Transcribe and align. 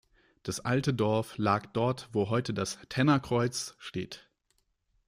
Das 0.41 0.59
alte 0.61 0.95
Dorf 0.95 1.37
lag 1.37 1.67
dort, 1.73 2.09
wo 2.11 2.31
heute 2.31 2.55
das 2.55 2.79
«Tenner 2.89 3.19
Kreuz» 3.19 3.75
steht. 3.77 4.27